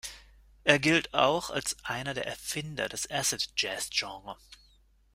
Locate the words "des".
2.89-3.07